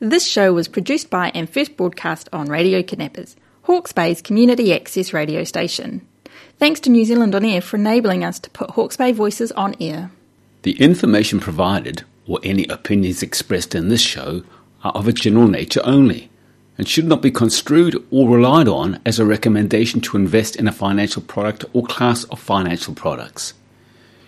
[0.00, 5.12] This show was produced by and first broadcast on Radio Kidnappers, Hawke's Bay's community access
[5.12, 6.06] radio station.
[6.60, 9.74] Thanks to New Zealand On Air for enabling us to put Hawke's Bay voices on
[9.80, 10.12] air.
[10.62, 14.44] The information provided, or any opinions expressed in this show,
[14.84, 16.30] are of a general nature only,
[16.76, 20.72] and should not be construed or relied on as a recommendation to invest in a
[20.72, 23.52] financial product or class of financial products.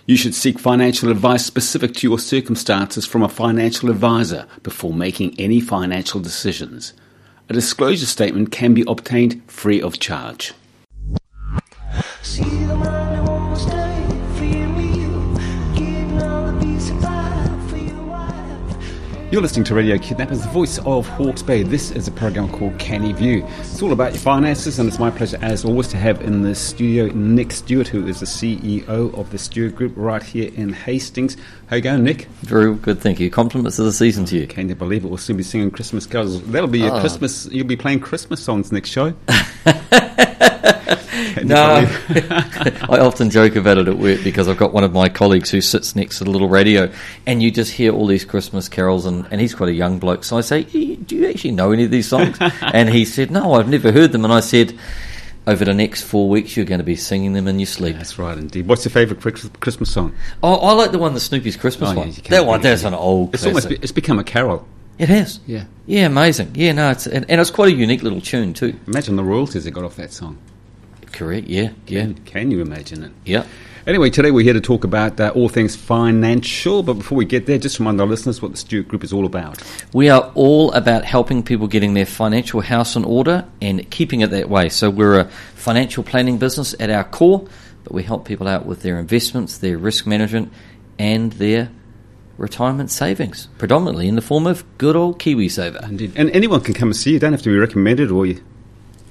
[0.07, 5.39] You should seek financial advice specific to your circumstances from a financial advisor before making
[5.39, 6.93] any financial decisions.
[7.49, 10.55] A disclosure statement can be obtained free of charge.
[19.31, 21.63] You're listening to Radio Kidnappers, the voice of Hawke's Bay.
[21.63, 23.47] This is a program called Canny View.
[23.61, 26.53] It's all about your finances, and it's my pleasure, as always, to have in the
[26.53, 31.37] studio Nick Stewart, who is the CEO of the Stewart Group right here in Hastings.
[31.69, 32.25] How you going, Nick?
[32.43, 33.31] Very good, thank you.
[33.31, 34.49] Compliments of the season to you.
[34.49, 35.09] Can you believe it?
[35.09, 36.43] We'll soon be singing Christmas carols.
[36.51, 37.01] That'll be your Oh.
[37.01, 37.47] Christmas.
[37.53, 39.15] You'll be playing Christmas songs next show.
[41.45, 41.57] No,
[42.89, 45.61] I often joke about it at work because I've got one of my colleagues who
[45.61, 46.91] sits next to the little radio,
[47.27, 50.25] and you just hear all these Christmas carols, and, and he's quite a young bloke.
[50.25, 53.31] So I say, "Y- "Do you actually know any of these songs?" and he said,
[53.31, 54.79] "No, I've never heard them." And I said,
[55.47, 58.19] "Over the next four weeks, you're going to be singing them in your sleep." That's
[58.19, 58.67] right, indeed.
[58.67, 59.21] What's your favourite
[59.61, 60.15] Christmas song?
[60.43, 62.13] Oh, I like the one, the Snoopy's Christmas Oh, yeah, one.
[62.29, 63.35] that one, that's an old.
[63.35, 64.67] It's almost be, it's become a carol.
[64.99, 65.41] it has.
[65.47, 65.65] Yeah.
[65.87, 66.53] Yeah, amazing.
[66.55, 68.79] Yeah, no, it's and, and it's quite a unique little tune too.
[68.87, 70.39] Imagine the royalties they got off that song.
[71.13, 71.49] Correct.
[71.49, 71.71] Yeah.
[71.87, 72.03] Yeah.
[72.03, 73.13] Can, can you imagine it?
[73.25, 73.47] Yeah.
[73.87, 76.83] Anyway, today we're here to talk about uh, all things financial.
[76.83, 79.25] But before we get there, just remind our listeners what the Stewart Group is all
[79.25, 79.63] about.
[79.95, 84.31] We are all about helping people getting their financial house in order and keeping it
[84.31, 84.69] that way.
[84.69, 87.49] So we're a financial planning business at our core,
[87.85, 90.53] but we help people out with their investments, their risk management,
[90.99, 91.71] and their
[92.37, 95.89] retirement savings, predominantly in the form of good old KiwiSaver.
[95.89, 96.13] Indeed.
[96.17, 97.19] And anyone can come and see you.
[97.19, 98.43] don't have to be recommended or you.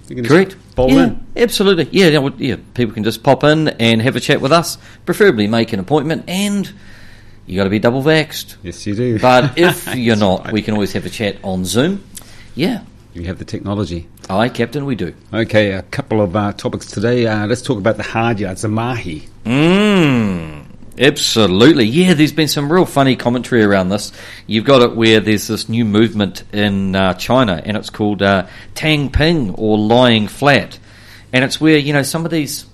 [0.09, 0.55] You can just Correct.
[0.77, 1.27] Yeah, in.
[1.35, 1.87] absolutely.
[1.91, 5.71] Yeah, yeah, people can just pop in and have a chat with us, preferably make
[5.73, 6.71] an appointment, and
[7.45, 8.55] you got to be double vaxxed.
[8.63, 9.19] Yes, you do.
[9.19, 10.53] But if you're not, right.
[10.53, 12.03] we can always have a chat on Zoom.
[12.55, 12.83] Yeah.
[13.13, 14.07] You have the technology.
[14.29, 15.13] Aye, Captain, we do.
[15.33, 17.25] Okay, a couple of uh, topics today.
[17.25, 19.27] Uh, let's talk about the hard yards, the mahi.
[19.45, 20.58] Mmm.
[20.99, 21.85] Absolutely.
[21.85, 24.11] Yeah, there's been some real funny commentary around this.
[24.47, 28.47] You've got it where there's this new movement in uh, China, and it's called uh,
[28.75, 30.77] Tang Ping or lying flat.
[31.31, 32.65] And it's where, you know, some of these.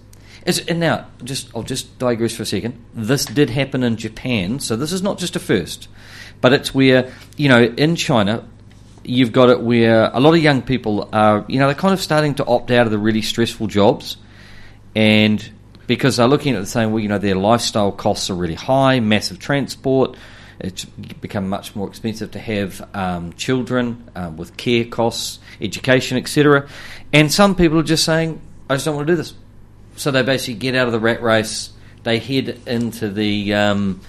[0.67, 2.83] And now, just I'll just digress for a second.
[2.95, 5.87] This did happen in Japan, so this is not just a first.
[6.41, 8.47] But it's where, you know, in China,
[9.03, 12.01] you've got it where a lot of young people are, you know, they're kind of
[12.01, 14.17] starting to opt out of the really stressful jobs
[14.95, 15.47] and
[15.88, 19.00] because they're looking at it saying, well, you know, their lifestyle costs are really high,
[19.00, 20.18] massive transport,
[20.59, 26.68] it's become much more expensive to have um, children um, with care costs, education, etc.
[27.12, 29.34] And some people are just saying, I just don't want to do this.
[29.97, 31.72] So they basically get out of the rat race,
[32.03, 34.00] they head into the, um,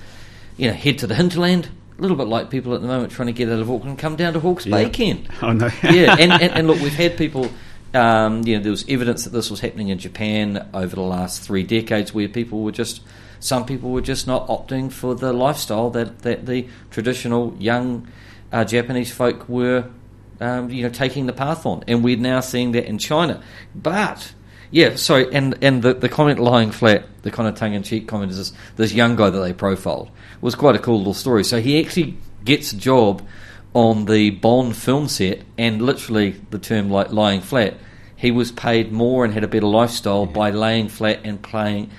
[0.57, 1.69] you know, head to the hinterland.
[1.99, 4.17] A little bit like people at the moment trying to get out of Auckland, come
[4.17, 4.89] down to Hawke's Bay, Yeah.
[4.91, 5.71] Ken Oh, no.
[5.83, 7.51] yeah, and, and, and look, we've had people.
[7.97, 11.43] Um, you know, there was evidence that this was happening in Japan over the last
[11.43, 13.01] three decades, where people were just,
[13.41, 18.07] some people were just not opting for the lifestyle that, that the traditional young
[18.53, 19.89] uh, Japanese folk were,
[20.41, 23.43] um, you know, taking the path on, and we're now seeing that in China.
[23.75, 24.35] But
[24.71, 28.07] yeah, sorry, and and the, the comment lying flat, the kind of tongue in cheek
[28.09, 31.45] comment is this, this young guy that they profiled was quite a cool little story.
[31.45, 33.27] So he actually gets a job
[33.73, 37.75] on the Bond film set, and literally the term like lying flat,
[38.17, 41.91] he was paid more and had a better lifestyle by laying flat and playing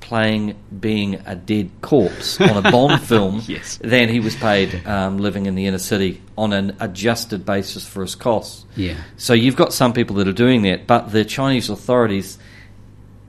[0.00, 3.78] playing being a dead corpse on a Bond film Yes.
[3.80, 8.02] than he was paid um, living in the inner city on an adjusted basis for
[8.02, 8.64] his costs.
[8.74, 8.96] Yeah.
[9.18, 12.38] So you've got some people that are doing that, but the Chinese authorities,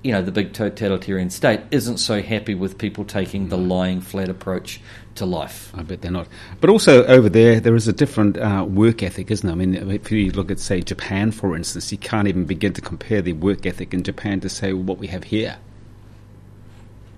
[0.04, 4.30] you know, the big totalitarian state, isn't so happy with people taking the lying flat
[4.30, 4.82] approach
[5.16, 5.72] to life.
[5.76, 6.28] I bet they're not.
[6.60, 9.54] But also over there, there is a different uh, work ethic, isn't there?
[9.54, 12.82] I mean, if you look at, say, Japan, for instance, you can't even begin to
[12.82, 15.58] compare the work ethic in Japan to say what we have here.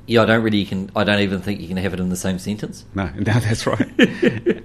[0.05, 0.91] Yeah, I don't really can.
[0.97, 2.83] I don't even think you can have it in the same sentence.
[2.93, 3.89] No, no, that's right.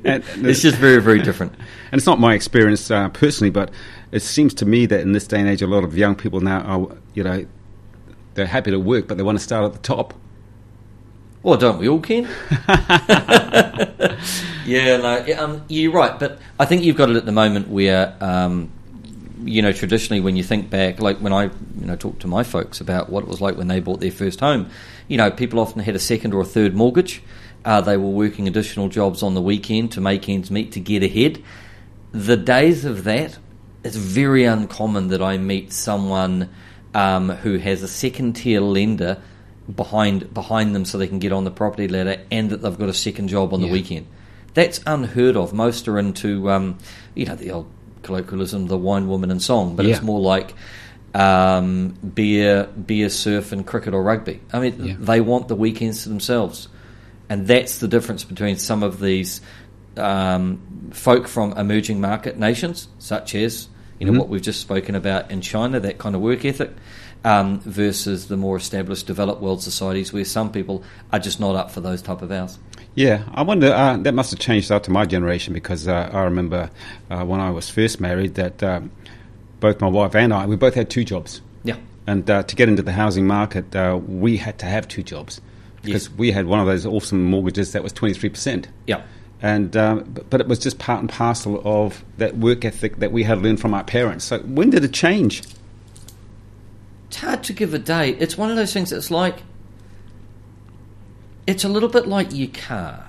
[0.05, 1.53] It's just very, very different.
[1.93, 3.71] And it's not my experience uh, personally, but
[4.11, 6.41] it seems to me that in this day and age, a lot of young people
[6.41, 7.47] now are, you know,
[8.39, 10.15] they're happy to work, but they want to start at the top.
[11.43, 12.25] Well, don't we all, Ken?
[14.67, 16.19] yeah, no, um, you're right.
[16.19, 18.71] But I think you've got it at the moment where, um,
[19.45, 22.43] you know, traditionally when you think back, like when I, you know, talk to my
[22.43, 24.71] folks about what it was like when they bought their first home,
[25.07, 27.23] you know, people often had a second or a third mortgage.
[27.65, 31.03] Uh, they were working additional jobs on the weekend to make ends meet to get
[31.03, 31.43] ahead.
[32.13, 33.37] the days of that,
[33.85, 36.49] it's very uncommon that I meet someone
[36.95, 39.19] um, who has a second tier lender
[39.75, 42.89] behind behind them so they can get on the property ladder and that they've got
[42.89, 43.73] a second job on the Yeah.
[43.75, 44.07] weekend.
[44.55, 45.53] That's unheard of.
[45.53, 46.79] Most are into, um,
[47.15, 47.67] you know, the old
[48.03, 50.55] colloquialism, the wine woman and song, but it's more like
[51.15, 54.41] um, beer, beer, surf, and cricket or rugby.
[54.53, 54.95] I mean, Yeah.
[54.99, 56.69] they want the weekends to themselves,
[57.29, 59.41] and that's the difference between some of these
[59.97, 60.61] um,
[60.93, 63.69] folk from emerging market nations, such as
[63.99, 64.19] you know Mhm.
[64.19, 66.71] what we've just spoken about in China, that kind of work ethic,
[67.25, 71.71] um, versus the more established developed world societies where some people are just not up
[71.71, 72.59] for those type of hours.
[72.95, 76.71] Yeah, I wonder uh, that must have changed after my generation because uh, I remember
[77.11, 78.91] uh, when I was first married that um,
[79.61, 82.69] both my wife and I we both had two jobs, Yeah, and uh, to get
[82.69, 85.41] into the housing market, uh, we had to have two jobs
[85.83, 86.19] because Yes.
[86.19, 88.69] we had one of those awesome mortgages that was twenty three percent.
[88.87, 89.01] yeah.
[89.41, 93.23] And um, but, it was just part and parcel of that work ethic that we
[93.23, 94.25] had learned from our parents.
[94.25, 95.43] So when did it change?
[97.07, 98.17] It's hard to give a date.
[98.21, 99.43] It's one of those things that's like.
[101.47, 103.09] It's a little bit like your car.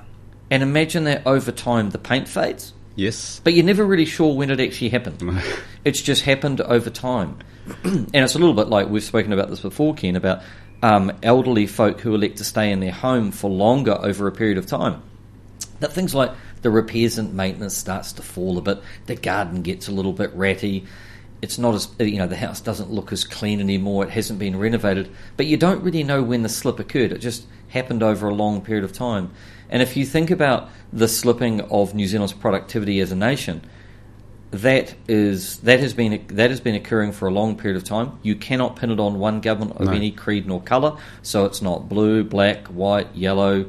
[0.52, 3.42] And imagine that over time the paint fades, Yes.
[3.44, 5.22] but you're never really sure when it actually happened.
[5.86, 7.38] it's just happened over time.
[7.84, 10.42] and it's a little bit like we've spoken about this before, Ken, about
[10.82, 14.58] um, elderly folk who elect to stay in their home for longer over a period
[14.58, 15.04] of time.
[15.80, 16.32] That things like
[16.62, 20.34] the repairs and maintenance starts to fall a bit, the garden gets a little bit
[20.34, 20.86] ratty.
[21.42, 24.04] It's not as you know the house doesn't look as clean anymore.
[24.04, 27.12] It hasn't been renovated, but you don't really know when the slip occurred.
[27.14, 29.32] It just happened over a long period of time.
[29.70, 33.62] And if you think about the slipping of New Zealand's productivity as a nation,
[34.52, 38.20] that is that has been that has been occurring for a long period of time.
[38.24, 39.94] You cannot pin it on one government of No.
[39.94, 40.98] any creed nor colour.
[41.22, 43.66] So it's not blue, black, white, yellow.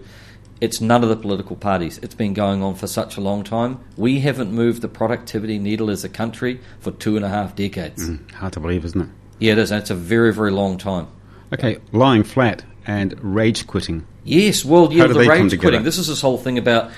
[0.60, 1.98] It's none of the political parties.
[2.02, 3.80] It's been going on for such a long time.
[3.96, 8.10] We haven't moved the productivity needle as a country for two and a half decades.
[8.34, 9.08] Hard to believe, isn't it?
[9.38, 9.70] Yeah, it is.
[9.70, 11.08] And it's a very, very long time.
[11.52, 14.06] Okay, lying flat and rage quitting.
[14.24, 15.82] Yes, well, yeah, the rage quitting.
[15.82, 16.90] This is this whole thing about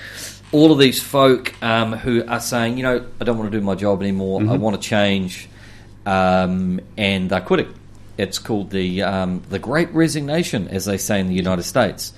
[0.51, 3.63] all of these folk um, who are saying, you know, I don't want to do
[3.63, 4.41] my job anymore.
[4.41, 4.51] Mm-hmm.
[4.51, 5.49] I want to change,
[6.05, 7.73] um, and they're quitting.
[8.17, 12.13] It's called the um, the Great Resignation, as they say in the United States.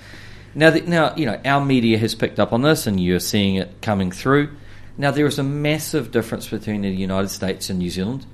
[0.56, 3.56] Now, the, now you know our media has picked up on this, and you're seeing
[3.56, 4.56] it coming through.
[4.98, 8.26] Now, there is a massive difference between the United States and New Zealand.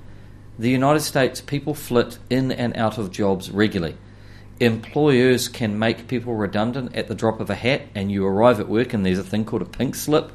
[0.58, 3.96] The United States, people flit in and out of jobs regularly
[4.62, 8.68] employers can make people redundant at the drop of a hat, and you arrive at
[8.68, 10.30] work and there's a thing called a pink slip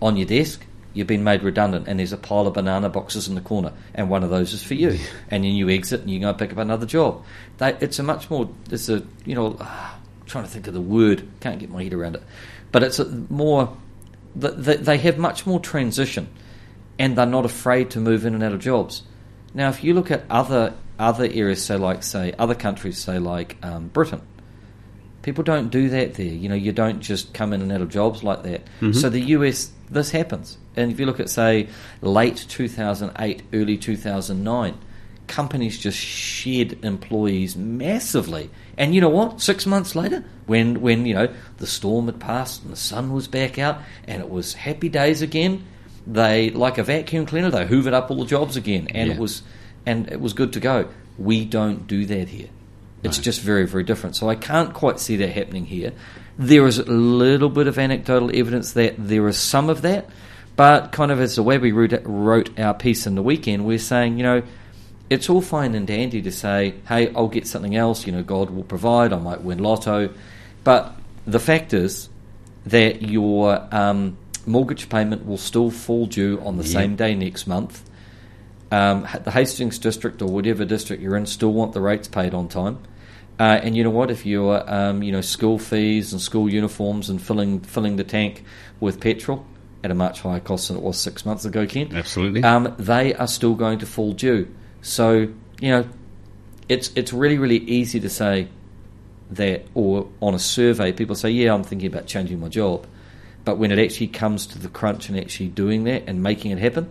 [0.00, 0.64] on your desk.
[0.94, 4.10] You've been made redundant, and there's a pile of banana boxes in the corner, and
[4.10, 4.98] one of those is for you.
[5.30, 7.24] And then you exit, and you go pick up another job.
[7.58, 8.50] They, it's a much more.
[8.70, 9.58] It's a you know,
[10.28, 11.26] trying to think of the word.
[11.40, 12.22] Can't get my head around it.
[12.70, 13.76] But it's a more.
[14.40, 16.28] th- th- They have much more transition,
[16.98, 19.02] and they're not afraid to move in and out of jobs.
[19.54, 23.56] Now, if you look at other other areas, say like say other countries, say like
[23.62, 24.20] um, Britain,
[25.22, 26.26] people don't do that there.
[26.26, 28.62] You know, you don't just come in and out of jobs like that.
[28.92, 30.58] So the US, this happens.
[30.76, 31.68] And if you look at say
[32.02, 34.74] late 2008, early 2009,
[35.28, 38.50] companies just shed employees massively.
[38.76, 39.40] And you know what?
[39.40, 43.28] Six months later, when when you know the storm had passed and the sun was
[43.28, 45.64] back out and it was happy days again,
[46.06, 49.42] they like a vacuum cleaner, they hoovered up all the jobs again, and it was
[49.86, 50.88] and it was good to go.
[51.18, 52.48] We don't do that here.
[53.02, 54.16] It's just very, very different.
[54.16, 55.92] So I can't quite see that happening here.
[56.36, 60.08] There is a little bit of anecdotal evidence that there is some of that,
[60.56, 64.18] but kind of as the way we wrote our piece in the weekend, we're saying,
[64.18, 64.42] you know,
[65.10, 68.50] it's all fine and dandy to say, hey, I'll get something else, you know, God
[68.50, 70.10] will provide, I might win lotto.
[70.64, 70.94] But
[71.26, 72.08] the fact is
[72.66, 77.82] that your um, mortgage payment will still fall due on the same day next month.
[78.70, 82.48] Um, the Hastings district or whatever district you're in still want the rates paid on
[82.48, 82.78] time.
[83.38, 84.10] Uh, and you know what?
[84.10, 88.44] If you're, um, you know, school fees and school uniforms and filling filling the tank
[88.80, 89.46] with petrol
[89.84, 92.42] at a much higher cost than it was six months ago, Ken, Absolutely.
[92.42, 94.52] um, they are still going to fall due.
[94.82, 95.28] So
[95.60, 95.88] you know,
[96.68, 98.48] it's it's really really easy to say
[99.30, 102.86] that, or on a survey, people say, "Yeah, I'm thinking about changing my job,"
[103.44, 106.58] but when it actually comes to the crunch and actually doing that and making it
[106.58, 106.88] happen,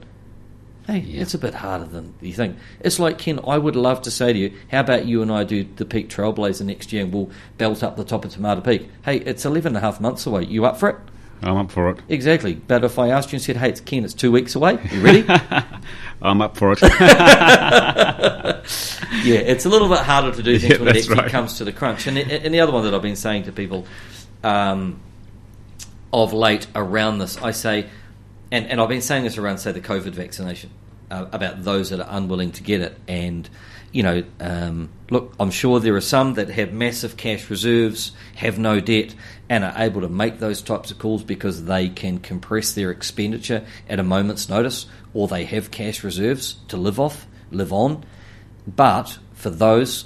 [0.85, 2.57] hey, it's a bit harder than you think.
[2.79, 3.39] It's like Ken.
[3.47, 6.09] I would love to say to you, "How about you and I do the Peak
[6.09, 9.45] Trailblazer next year, and we'll belt up the top of Te Mata Peak?" Hey, it's
[9.45, 10.45] 11 and a half months away.
[10.45, 10.97] You up for it?
[11.43, 11.99] I'm up for it.
[12.09, 12.55] Exactly.
[12.55, 14.03] But if I asked you and said, "Hey, it's Ken.
[14.03, 14.79] It's two weeks away.
[14.91, 15.25] You ready?"
[16.21, 16.81] I'm up for it.
[19.23, 21.31] Yeah, it's a little bit harder to do things Yeah, when it actually right.
[21.31, 22.07] comes to the crunch.
[22.07, 23.85] And, and the other one that I've been saying to people
[24.43, 24.99] um,
[26.13, 27.87] of late around this, I say,
[28.51, 30.71] and, and I've been saying this around, say, the COVID vaccination,
[31.11, 32.97] uh, about those that are unwilling to get it.
[33.07, 33.49] And,
[33.91, 38.59] you know, um, look, I'm sure there are some that have massive cash reserves, have
[38.59, 39.15] no debt,
[39.49, 43.65] and are able to make those types of calls because they can compress their expenditure
[43.89, 44.85] at a moment's notice,
[45.17, 48.03] or they have cash reserves to live off, live on.
[48.67, 50.05] But for those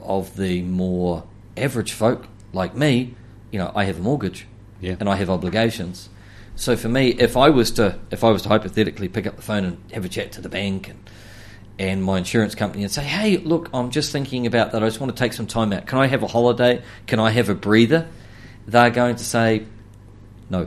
[0.00, 1.24] of the more
[1.58, 3.14] average folk like me,
[3.50, 4.46] you know, I have a mortgage
[4.80, 4.96] Yeah.
[4.98, 6.08] and I have obligations.
[6.56, 9.42] So for me, if I was to if I was to hypothetically pick up the
[9.42, 10.98] phone and have a chat to the bank and
[11.78, 14.82] and my insurance company and say, "Hey, look, I'm just thinking about that.
[14.82, 15.86] I just want to take some time out.
[15.86, 16.82] Can I have a holiday?
[17.06, 18.06] Can I have a breather?"
[18.66, 19.64] They're going to say,
[20.48, 20.66] "No."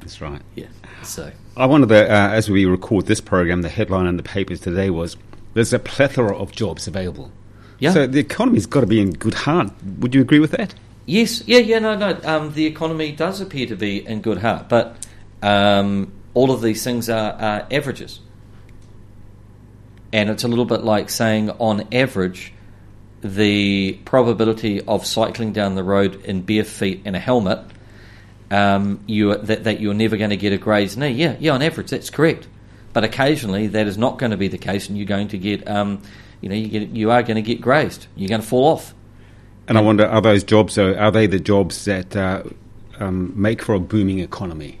[0.00, 0.42] That's right.
[0.54, 0.66] Yeah.
[1.06, 4.60] So I of the uh, as we record this program, the headline in the papers
[4.60, 5.16] today was
[5.54, 7.30] there's a plethora of jobs available.
[7.78, 7.92] Yeah.
[7.92, 9.70] So the economy's got to be in good heart.
[9.98, 10.74] Would you agree with that?
[11.06, 12.18] Yes, yeah, yeah, no, no.
[12.24, 15.06] Um, the economy does appear to be in good heart, but
[15.40, 18.20] um, all of these things are, are averages,
[20.12, 22.52] and it's a little bit like saying, on average,
[23.22, 27.60] the probability of cycling down the road in bare feet and a helmet,
[28.50, 31.10] um, you that, that you're never going to get a grazed knee.
[31.10, 32.48] Yeah, yeah, on average, that's correct,
[32.92, 35.68] but occasionally that is not going to be the case, and you're going to get,
[35.68, 36.02] um,
[36.40, 38.06] you know, you get you are going to get grazed.
[38.16, 38.94] You're going to fall off.
[39.68, 42.44] And I wonder, are those jobs are they the jobs that uh,
[43.00, 44.78] um, make for a booming economy,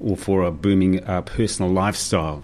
[0.00, 2.42] or for a booming uh, personal lifestyle?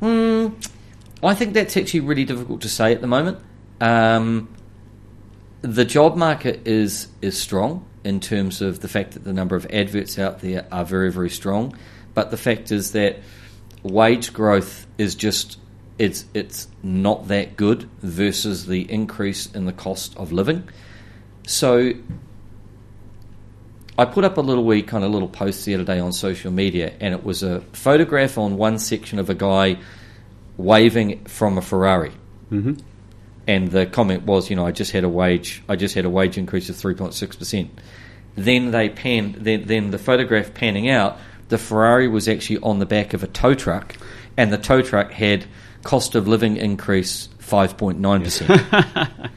[0.00, 3.38] I think that's actually really difficult to say at the moment.
[3.80, 4.48] Um,
[5.62, 9.66] the job market is is strong in terms of the fact that the number of
[9.66, 11.76] adverts out there are very very strong,
[12.14, 13.18] but the fact is that
[13.82, 15.58] wage growth is just
[15.98, 20.68] it's it's not that good versus the increase in the cost of living.
[21.46, 21.92] So
[23.98, 26.50] I put up a little wee kind of little post the other day on social
[26.50, 29.76] media, and it was a photograph on one section of a guy
[30.56, 32.12] waving from a Ferrari.
[32.50, 32.74] Mm-hmm.
[33.48, 36.10] And the comment was, you know, I just had a wage, I just had a
[36.10, 37.70] wage increase of three point six percent.
[38.36, 42.86] Then they panned, then, then the photograph panning out, the Ferrari was actually on the
[42.86, 43.96] back of a tow truck,
[44.36, 45.46] and the tow truck had
[45.82, 48.62] cost of living increase five point nine percent.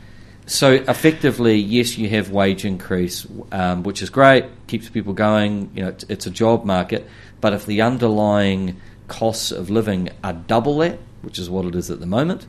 [0.52, 5.72] So effectively, yes, you have wage increase, um, which is great, keeps people going.
[5.74, 7.08] You know, it's, it's a job market.
[7.40, 11.90] But if the underlying costs of living are double that, which is what it is
[11.90, 12.48] at the moment,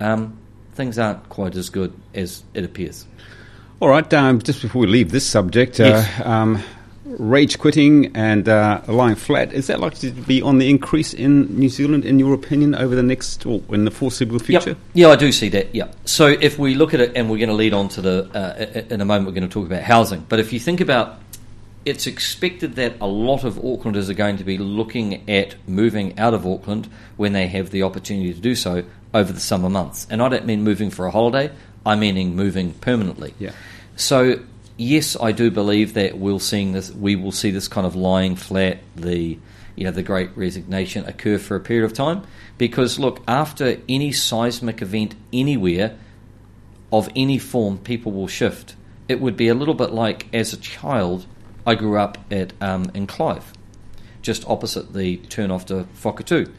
[0.00, 0.38] um,
[0.74, 3.06] things aren't quite as good as it appears.
[3.80, 6.20] All right, um, just before we leave this subject, uh, Yes.
[6.24, 6.62] um,
[7.04, 11.58] rage quitting and uh, lying flat, is that likely to be on the increase in
[11.58, 14.70] New Zealand, in your opinion, over the next, or in the foreseeable future?
[14.70, 14.78] Yep.
[14.94, 15.74] Yeah, I do see that.
[15.74, 15.88] Yeah.
[16.04, 18.80] So if we look at it, and we're going to lead on to the uh,
[18.90, 20.24] in a moment, we're going to talk about housing.
[20.28, 21.18] But if you think about,
[21.84, 26.32] it's expected that a lot of Aucklanders are going to be looking at moving out
[26.32, 30.06] of Auckland when they have the opportunity to do so over the summer months.
[30.10, 31.50] And I don't mean moving for a holiday.
[31.86, 33.34] I'm meaning moving permanently.
[33.38, 33.52] Yeah.
[33.96, 34.40] So
[34.76, 36.90] yes, I do believe that we'll seeing this.
[36.90, 39.38] We will see this kind of lying flat, the
[39.76, 42.22] you know the Great Resignation occur for a period of time.
[42.58, 45.96] Because look, after any seismic event anywhere
[46.92, 48.76] of any form, people will shift.
[49.08, 51.26] It would be a little bit like as a child,
[51.66, 53.52] I grew up at um, in Clive,
[54.22, 56.52] just opposite the turn off to Whakatu.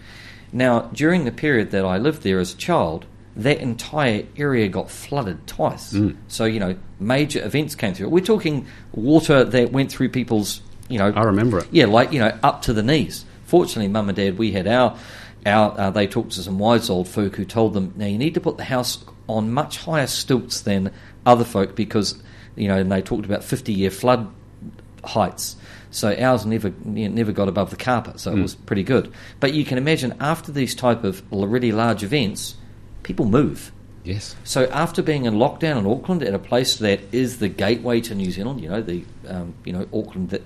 [0.56, 4.90] Now, during the period that I lived there as a child, that entire area got
[4.90, 5.94] flooded twice.
[6.30, 8.08] So, you know, major events came through.
[8.08, 11.68] We're talking water that went through people's, you know, I remember it.
[11.72, 13.26] yeah, like you know, up to the knees.
[13.44, 14.98] Fortunately, mum and dad, we had our,
[15.46, 15.78] our.
[15.78, 18.40] Uh, they talked to some wise old folk who told them, now you need to
[18.40, 20.94] put the house on much higher stilts than
[21.26, 22.24] other folk because,
[22.56, 24.34] you know, and they talked about fifty-year flood
[25.04, 25.58] heights.
[25.96, 29.14] So ours never you know, never got above the carpet, so it was pretty good.
[29.40, 32.56] But you can imagine after these type of really large events,
[33.04, 33.72] people move.
[34.04, 34.36] Yes.
[34.44, 38.14] So after being in lockdown in Auckland, at a place that is the gateway to
[38.14, 40.44] New Zealand, you know the um, you know Auckland that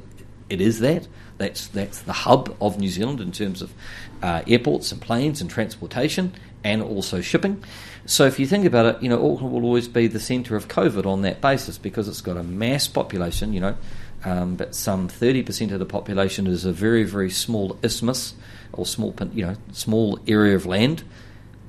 [0.50, 1.08] it is that
[1.40, 3.74] that's that's the hub of New Zealand in terms of
[4.22, 7.64] uh, airports and planes and transportation and also shipping.
[8.06, 10.68] So if you think about it, you know Auckland will always be the centre of
[10.68, 13.52] COVID on that basis because it's got a mass population.
[13.54, 13.78] You know,
[14.26, 18.34] um, but some thirty percent of the population is a very very small isthmus
[18.74, 21.04] or small you know small area of land.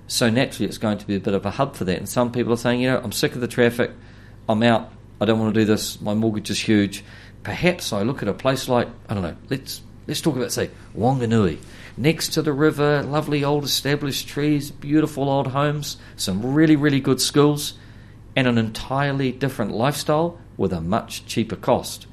[0.06, 1.96] So naturally, it's going to be a bit of a hub for that.
[1.96, 3.92] And some people are saying, you know, I'm sick of the traffic.
[4.48, 4.90] I'm out.
[5.20, 6.00] I don't want to do this.
[6.00, 7.04] My mortgage is huge.
[7.44, 9.36] Perhaps I look at a place like I don't know.
[9.48, 11.58] Let's let's talk about say Wanganui,
[11.96, 17.20] next to the river, lovely old established trees, beautiful old homes, some really really good
[17.20, 17.74] schools,
[18.34, 22.06] and an entirely different lifestyle with a much cheaper cost.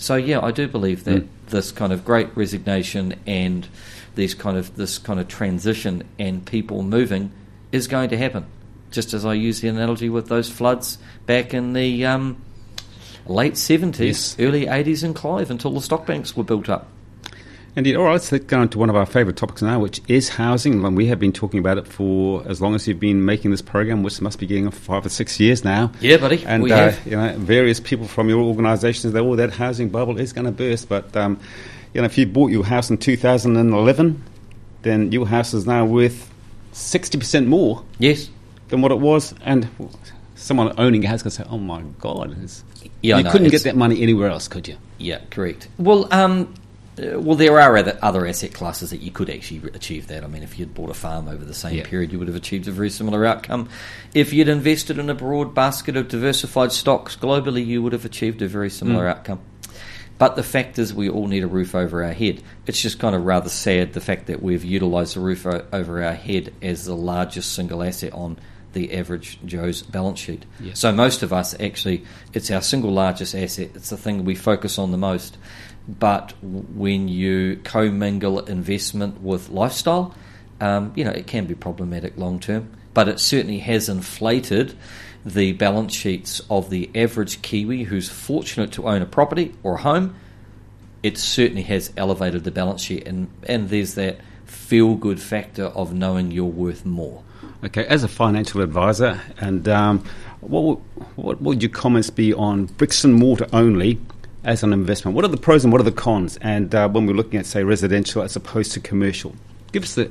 [0.00, 3.68] So yeah, I do believe that this kind of great resignation and
[4.14, 7.30] these kind of this kind of transition and people moving
[7.70, 8.46] is going to happen.
[8.90, 12.42] Just as I use the analogy with those floods back in the um,
[13.26, 14.46] late seventies, Yes.
[14.48, 16.88] early eighties in Clive, until the stock banks were built up.
[17.76, 17.94] Indeed.
[17.96, 20.84] All right, let's go on to one of our favourite topics now, which is housing.
[20.84, 23.62] And we have been talking about it for as long as you've been making this
[23.62, 25.92] program, which must be getting on five or six years now.
[26.00, 27.06] Yeah, buddy, And we uh, have.
[27.06, 30.50] you know, various people from your organisations, they all that housing bubble is going to
[30.52, 30.88] burst.
[30.88, 31.38] But um,
[31.94, 34.24] you know, if you bought your house in 2011,
[34.82, 36.28] then your house is now worth
[36.72, 38.30] 60% more Yes.
[38.68, 39.32] than what it was.
[39.44, 39.68] And
[40.34, 42.64] someone owning a house can say, "Oh my God!" It's,
[43.02, 44.76] Yeah, you know, couldn't it's- get that money anywhere else, could you?
[44.98, 45.68] Yeah, correct.
[45.78, 46.52] Well, um,
[47.00, 50.24] Uh, well, there are other, other asset classes that you could actually achieve that.
[50.24, 51.84] I mean, if you'd bought a farm over the same Yeah.
[51.84, 53.68] period, you would have achieved a very similar outcome.
[54.14, 58.42] If you'd invested in a broad basket of diversified stocks globally, you would have achieved
[58.42, 59.10] a very similar mm.
[59.10, 59.40] outcome.
[60.18, 62.42] But the fact is, we all need a roof over our head.
[62.66, 66.04] It's just kind of rather sad the fact that we've utilised the roof o- over
[66.04, 68.38] our head as the largest single asset on
[68.72, 70.44] the average Joe's balance sheet.
[70.60, 70.78] Yes.
[70.78, 72.04] So most of us actually,
[72.34, 73.70] it's our single largest asset.
[73.74, 75.36] It's the thing we focus on the most.
[75.88, 80.14] But when you commingle investment with lifestyle,
[80.60, 82.70] um, you know it can be problematic long term.
[82.94, 84.76] But it certainly has inflated
[85.24, 89.80] the balance sheets of the average Kiwi who's fortunate to own a property or a
[89.82, 90.14] home.
[91.02, 95.92] It certainly has elevated the balance sheet, and and there's that feel good factor of
[95.94, 97.22] knowing you're worth more.
[97.64, 100.04] Okay, as a financial advisor, and um,
[100.40, 100.78] what, would,
[101.16, 103.98] what would your comments be on bricks and mortar only
[104.44, 105.14] as an investment?
[105.14, 106.38] What are the pros and what are the cons?
[106.38, 109.34] And uh, when we're looking at, say, residential as opposed to commercial,
[109.72, 110.10] give us the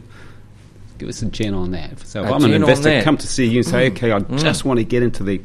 [0.98, 2.00] give us a gen on that.
[2.00, 4.80] So, if I'm an investor, come to see you and say, okay, I just want
[4.80, 5.42] to get into the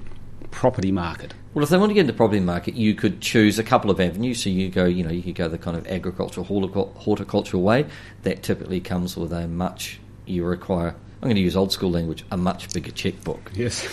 [0.51, 1.35] property market.
[1.55, 3.89] Well, if they want to get into the property market, you could choose a couple
[3.91, 4.43] of avenues.
[4.43, 6.45] So you go, you know, you could go the kind of agricultural,
[6.97, 7.87] horticultural way.
[8.23, 12.25] That typically comes with a much, you require, I'm going to use old school language,
[12.33, 13.53] a much bigger checkbook.
[13.55, 13.87] Yes.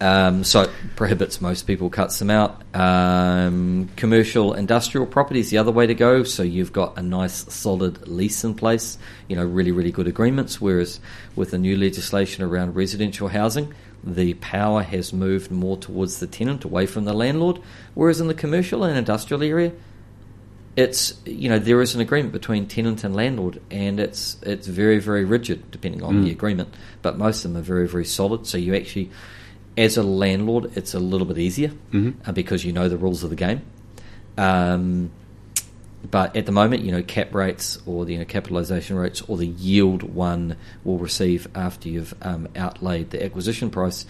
[0.00, 2.62] Um, so it prohibits most people, cuts them out.
[2.74, 6.22] Um, commercial, industrial property is the other way to go.
[6.22, 8.98] So you've got a nice, solid lease in place.
[9.28, 10.60] You know, really, really good agreements.
[10.60, 11.00] Whereas
[11.34, 16.64] with the new legislation around residential housing, the power has moved more towards the tenant,
[16.64, 17.60] away from the landlord.
[17.94, 19.72] Whereas in the commercial and industrial area,
[20.76, 24.98] it's you know there is an agreement between tenant and landlord, and it's it's very
[24.98, 26.74] very rigid depending on the agreement.
[27.00, 28.46] But most of them are very very solid.
[28.46, 29.10] So you actually,
[29.76, 31.72] as a landlord, it's a little bit easier
[32.26, 33.62] uh, because you know the rules of the game.
[34.38, 35.10] Um,
[36.10, 39.36] but at the moment, you know, cap rates or the you know, capitalisation rates or
[39.36, 44.06] the yield one will receive after you've um, outlaid the acquisition price,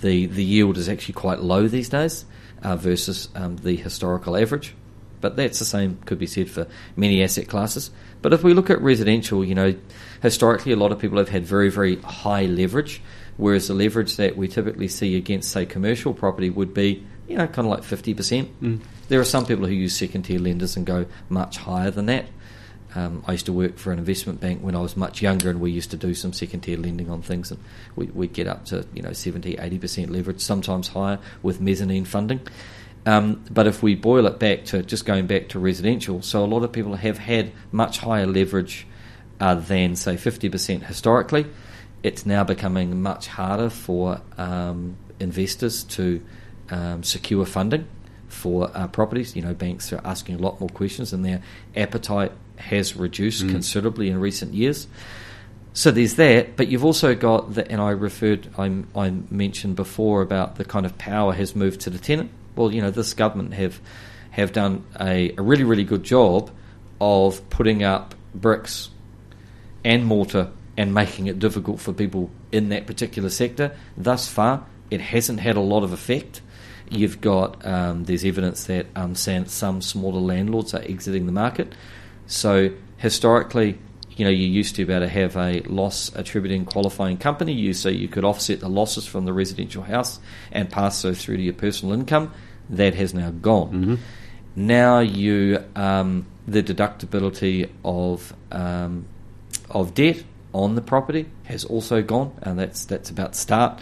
[0.00, 2.24] the the yield is actually quite low these days
[2.62, 4.74] uh, versus um, the historical average.
[5.20, 7.90] But that's the same could be said for many asset classes.
[8.20, 9.74] But if we look at residential, you know,
[10.22, 13.00] historically a lot of people have had very very high leverage,
[13.36, 17.46] whereas the leverage that we typically see against say commercial property would be you know
[17.46, 18.50] kind of like fifty percent.
[19.08, 22.26] There are some people who use second tier lenders and go much higher than that.
[22.94, 25.60] Um, I used to work for an investment bank when I was much younger, and
[25.60, 27.60] we used to do some second tier lending on things, and
[27.96, 32.04] we, we'd get up to you know 70, 80 percent leverage, sometimes higher with mezzanine
[32.04, 32.40] funding.
[33.06, 36.46] Um, but if we boil it back to just going back to residential, so a
[36.46, 38.86] lot of people have had much higher leverage
[39.40, 41.46] uh, than say 50% historically.
[42.04, 46.20] It's now becoming much harder for um, investors to
[46.68, 47.88] um, secure funding
[48.28, 49.34] for uh, properties.
[49.34, 51.42] You know, banks are asking a lot more questions, and their
[51.74, 54.86] appetite has reduced considerably in recent years.
[55.72, 60.20] So there's that, but you've also got the, and I referred, I, I mentioned before
[60.20, 62.30] about the kind of power has moved to the tenant.
[62.54, 63.80] Well, you know, this government have
[64.30, 66.50] have done a, a really, really good job
[67.00, 68.90] of putting up bricks
[69.84, 73.76] and mortar and making it difficult for people in that particular sector.
[73.96, 76.40] Thus far, it hasn't had a lot of effect.
[76.90, 81.74] You've got um, there's evidence that um, some, smaller landlords are exiting the market.
[82.26, 83.78] So historically,
[84.16, 87.52] you know, you used to be able to have a loss attributing qualifying company.
[87.52, 90.20] You so you could offset the losses from the residential house
[90.52, 92.32] and pass those through to your personal income.
[92.70, 93.70] That has now gone.
[94.56, 99.06] Now you um, the deductibility of um,
[99.68, 100.22] of debt
[100.54, 103.80] on the property has also gone, and that's that's about start.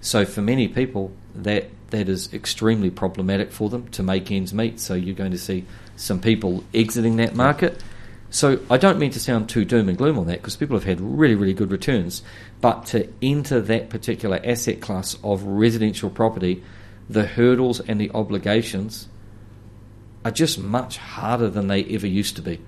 [0.00, 4.78] So for many people, that that is extremely problematic for them to make ends meet.
[4.78, 5.64] So you're going to see
[5.96, 7.82] some people exiting that market.
[8.30, 10.84] So I don't mean to sound too doom and gloom on that because people have
[10.84, 12.22] had really really good returns,
[12.60, 16.62] but to enter that particular asset class of residential property,
[17.08, 19.08] the hurdles and the obligations
[20.24, 22.60] are just much harder than they ever used to be.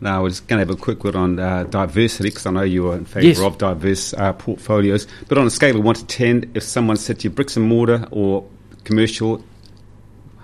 [0.00, 2.62] Now, we're just going to have a quick word on uh, diversity because I know
[2.62, 3.40] you are in favour Yes.
[3.40, 5.08] of diverse uh, portfolios.
[5.28, 7.66] But on a scale of 1 to 10, if someone said to you bricks and
[7.66, 8.46] mortar or
[8.84, 9.44] commercial,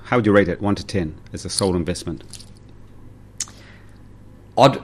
[0.05, 2.25] how would you rate it, 1 to 10, as a sole investment?
[4.59, 4.79] I'd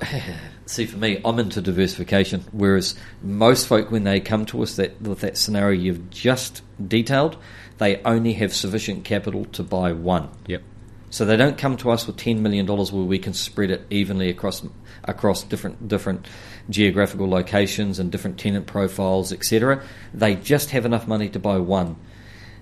[0.66, 5.00] see for me, I'm into diversification, whereas most folk, when they come to us that
[5.02, 7.36] with that scenario you've just detailed,
[7.78, 10.28] they only have sufficient capital to buy one.
[10.46, 10.62] Yep.
[11.10, 13.84] So they don't come to us with ten million dollars where we can spread it
[13.90, 14.62] evenly across
[15.04, 16.26] across different different
[16.70, 19.82] geographical locations and different tenant profiles, etc.
[20.14, 21.96] They just have enough money to buy one.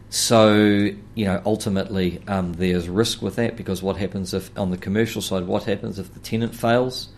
[0.09, 0.55] So
[1.15, 5.21] you know, ultimately, um, there's risk with that because what happens if on the commercial
[5.21, 7.09] side, what happens if the tenant fails?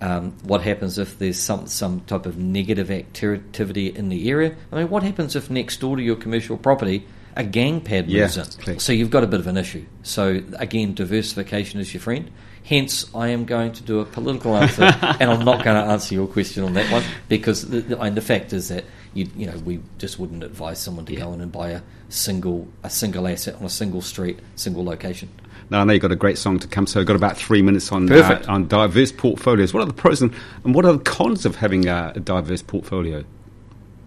[0.00, 4.56] Um, what happens if there's some some type of negative activity in the area?
[4.72, 8.22] I mean, what happens if next door to your commercial property a gang pad Yeah,
[8.22, 8.78] moves in?
[8.80, 9.84] So you've got a bit of an issue.
[10.02, 12.30] So again, diversification is your friend.
[12.64, 14.82] Hence, I am going to do a political answer,
[15.20, 18.16] and I'm not going to answer your question on that one because the, the, and
[18.16, 21.40] the fact is that you you know we just wouldn't advise someone to go in
[21.40, 25.28] and buy a single a single asset on a single street, single location.
[25.70, 27.60] Now, I know you've got a great song to come, so I've got about three
[27.60, 29.74] minutes on, uh, on diverse portfolios.
[29.74, 30.32] What are the pros and,
[30.64, 33.24] and what are the cons of having uh, a diverse portfolio?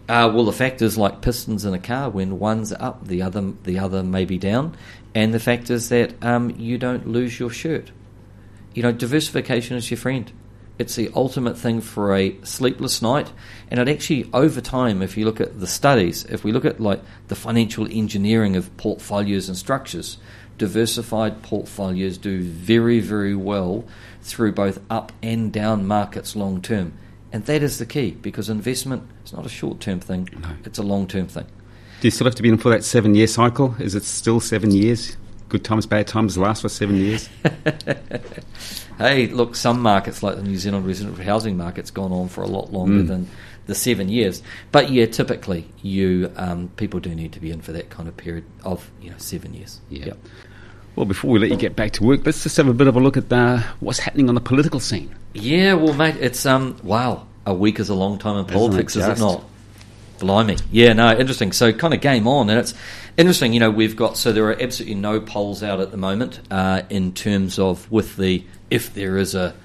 [0.10, 3.54] Uh, well, the fact is, like pistons in a car, when one's up, the other
[3.64, 4.76] the other may be down,
[5.14, 7.92] and the fact is that um, you don't lose your shirt.
[8.74, 10.32] You know, diversification is your friend.
[10.80, 13.32] It's the ultimate thing for a sleepless night,
[13.70, 16.80] and it actually, over time, if you look at the studies, if we look at
[16.80, 20.18] like the financial engineering of portfolios and structures,
[20.58, 23.86] diversified portfolios do very, very well
[24.24, 26.94] through both up and down markets long term.
[27.32, 30.30] And that is the key because investment is not a short term thing,
[30.66, 31.46] it's a long term thing.
[32.02, 33.76] Do you still have to be in for that seven year cycle?
[33.80, 35.18] Is it still seven years?
[35.50, 37.30] Good times, bad times last for seven years?
[39.00, 42.48] Hey, look, some markets like the New Zealand residential housing market's gone on for a
[42.48, 43.30] lot longer than
[43.66, 44.44] the seven years.
[44.74, 48.18] But yeah, typically you um, people do need to be in for that kind of
[48.18, 49.80] period of you know seven years.
[49.90, 50.08] Yeah.
[50.08, 50.18] Yep.
[50.96, 52.96] Well, before we let you get back to work, let's just have a bit of
[52.96, 55.16] a look at uh, what's happening on the political scene.
[55.34, 59.08] Yeah, well, mate, it's um, wow, a week is a long time in politics, is
[59.08, 59.44] it not?
[60.20, 61.54] Blimey, yeah, no, interesting.
[61.54, 62.74] So, kind of game on, and it's
[63.16, 63.54] interesting.
[63.54, 66.82] You know, we've got so there are absolutely no polls out at the moment uh,
[66.90, 69.56] in terms of with the if there is a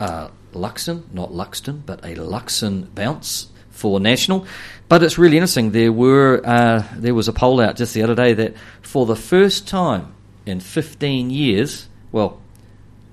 [0.00, 4.46] uh, Luxon, not Luxton, but a Luxon bounce for national.
[4.88, 5.70] But it's really interesting.
[5.70, 9.16] There were uh, there was a poll out just the other day that for the
[9.16, 10.14] first time
[10.46, 12.40] in 15 years, well,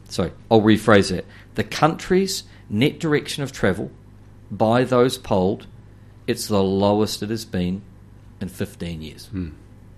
[0.06, 1.26] sorry, I'll rephrase that.
[1.56, 3.92] The country's net direction of travel
[4.52, 5.68] by those polled,
[6.28, 7.82] it's the lowest it has been
[8.42, 9.30] in 15 years.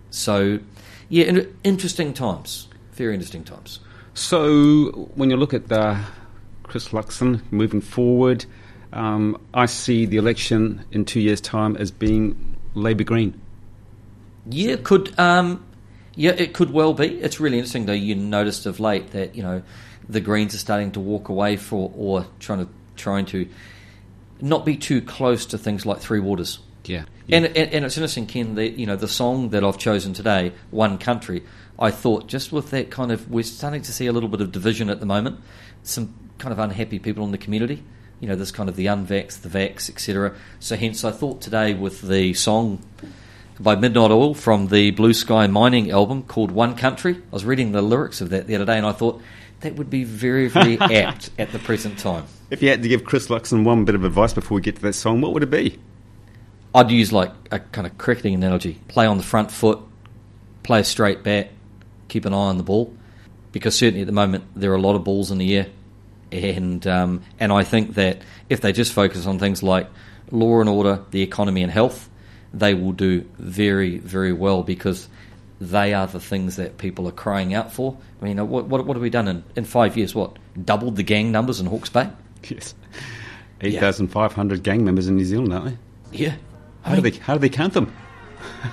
[0.10, 0.60] So,
[1.10, 2.68] yeah, interesting times.
[2.94, 3.80] Very interesting times.
[4.14, 5.98] So, when you look at uh,
[6.64, 8.46] Chris Luxon moving forward,
[8.94, 13.40] um, I see the election in two years' time as being Labour Green.
[14.50, 15.18] Yeah, could.
[15.18, 15.64] Um,
[16.16, 17.20] yeah, it could well be.
[17.20, 17.94] It's really interesting though.
[17.94, 19.64] You noticed of late that you know
[20.08, 23.48] the Greens are starting to walk away for or trying to trying to
[24.42, 26.60] not be too close to things like Three Waters.
[26.86, 27.06] Yeah.
[27.30, 28.56] And, and and it's interesting, Ken.
[28.56, 31.44] That you know the song that I've chosen today, "One Country."
[31.80, 34.52] I thought just with that kind of we're starting to see a little bit of
[34.52, 35.40] division at the moment.
[35.84, 37.84] Some kind of unhappy people in the community.
[38.20, 40.36] You know, this kind of the unvax, the vax, etc.
[40.60, 42.84] So hence, I thought today with the song
[43.62, 47.16] by Midnight Oil from the Blue Sky Mining album called One Country.
[47.16, 49.22] I was reading the lyrics of that the other day, and I thought
[49.60, 52.26] that would be very, very apt at the present time.
[52.50, 54.82] If you had to give Chris Luxon one bit of advice before we get to
[54.82, 55.80] that song, what would it be?
[56.74, 59.80] I'd use like a kind of cricketing analogy: play on the front foot,
[60.64, 61.52] play a straight bat,
[62.08, 62.96] keep an eye on the ball,
[63.52, 65.68] because certainly at the moment there are a lot of balls in the air,
[66.32, 69.88] and um, and I think that if they just focus on things like
[70.32, 72.10] law and order, the economy, and health,
[72.54, 75.08] they will do very very well because
[75.60, 77.98] they are the things that people are crying out for.
[78.22, 80.16] I mean, what what, what have we done in, in five years?
[80.16, 82.10] What doubled the gang numbers in Hawke's Bay?
[82.48, 82.74] Yes.
[83.62, 86.18] 8,500 gang members in New Zealand, aren't they?
[86.18, 86.36] Yeah.
[86.84, 87.94] How, do they, how do they count them?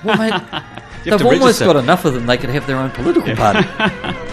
[0.02, 0.32] Well, mate,
[1.04, 1.66] they've almost register.
[1.66, 2.26] got enough of them.
[2.26, 3.68] They could have their own political party.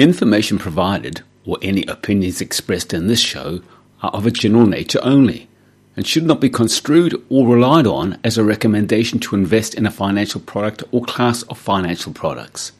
[0.00, 3.60] information provided or any opinions expressed in this show
[4.02, 5.48] are of a general nature only
[5.96, 9.90] and should not be construed or relied on as a recommendation to invest in a
[9.90, 12.72] financial product or class of financial products.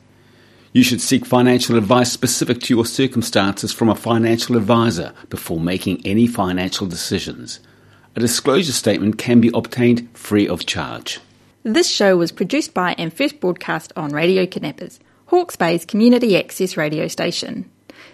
[0.72, 6.00] You should seek financial advice specific to your circumstances from a financial advisor before making
[6.06, 7.58] any financial decisions.
[8.14, 11.20] A disclosure statement can be obtained free of charge.
[11.64, 15.00] This show was produced by and first broadcast on Radio Kidnappers,
[15.30, 17.70] Hawke's Bay's community access radio station.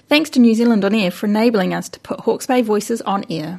[0.07, 3.25] Thanks to New Zealand On Air for enabling us to put Hawke's Bay voices on
[3.31, 3.59] air.